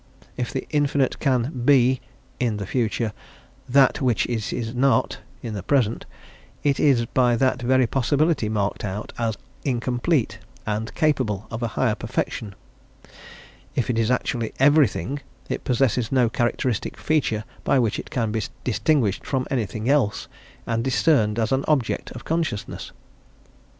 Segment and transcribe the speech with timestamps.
[0.35, 2.01] If the infinite can be"
[2.39, 3.13] (in the future)
[3.69, 6.07] "that which it is not" (in the present)
[6.63, 11.93] "it is by that very possibility marked out as incomplete and capable of a higher
[11.93, 12.55] perfection.
[13.75, 15.19] If it is actually everything,
[15.49, 20.27] it possesses no characteristic feature by which it can be distinguished from anything else
[20.65, 22.91] and discerned as an object of consciousness."